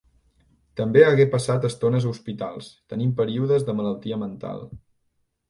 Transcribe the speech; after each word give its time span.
També 0.79 1.03
hagué 1.09 1.27
passat 1.35 1.67
estones 1.69 2.07
a 2.07 2.13
hospitals, 2.13 2.71
tenint 2.95 3.13
períodes 3.21 3.69
de 3.69 3.77
malaltia 3.83 4.21
mental. 4.25 4.67